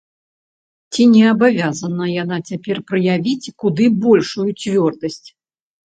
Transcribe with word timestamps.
Ці 0.93 1.01
не 1.15 1.19
абавязана 1.33 2.07
яна 2.23 2.37
цяпер 2.53 2.77
праявіць 2.93 3.53
куды 3.65 3.85
большую 4.07 4.49
цвёрдасць? 4.61 5.25